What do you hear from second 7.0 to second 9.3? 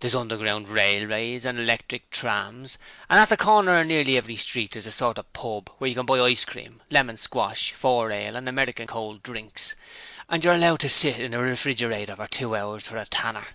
squash, four ale, and American cold